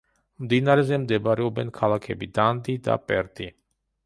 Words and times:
მდინარეზე 0.45 0.99
მდებარეობენ 1.03 1.69
ქალაქები: 1.81 2.31
დანდი 2.39 2.77
და 2.89 2.97
პერტი. 3.11 3.51